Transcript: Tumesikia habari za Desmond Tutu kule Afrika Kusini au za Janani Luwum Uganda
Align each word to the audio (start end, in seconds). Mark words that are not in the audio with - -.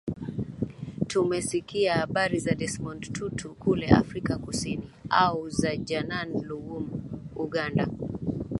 Tumesikia 1.07 1.93
habari 1.93 2.39
za 2.39 2.55
Desmond 2.55 3.11
Tutu 3.13 3.55
kule 3.55 3.87
Afrika 3.89 4.37
Kusini 4.37 4.89
au 5.09 5.49
za 5.49 5.75
Janani 5.75 6.41
Luwum 6.43 6.89
Uganda 7.35 7.87